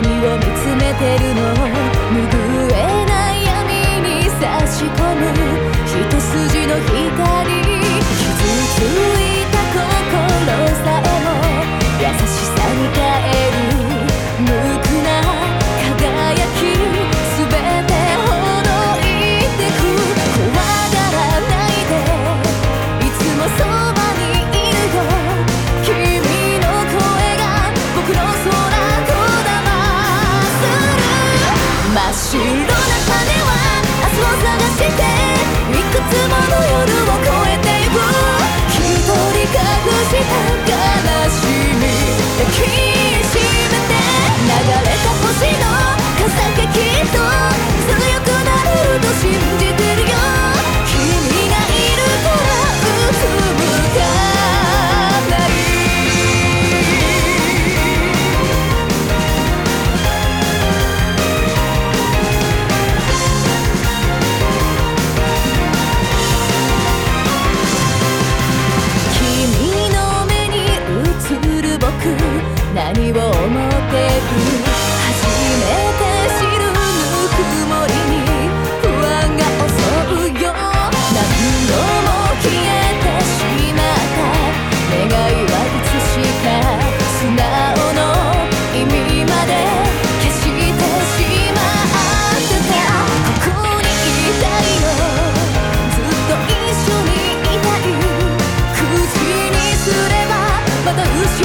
[0.00, 1.77] 何を見つめてるの
[32.08, 33.52] 真っ白な種は
[34.00, 34.98] 明日を探していく。
[36.08, 37.37] つもの夜を越え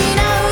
[0.03, 0.42] mean know.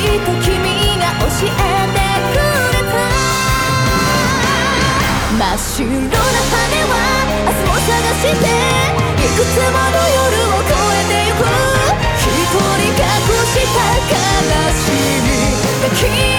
[0.00, 0.08] 君
[0.96, 2.00] が教えて
[2.32, 2.40] く
[2.72, 2.96] れた
[5.36, 6.94] 真っ白な羽は
[7.44, 8.48] 明日も探して
[9.20, 11.44] いくつもの夜を越えてゆく
[12.16, 13.04] 一人隠
[13.44, 14.16] した悲
[14.72, 14.82] し
[15.20, 15.28] み
[15.82, 16.29] 抱き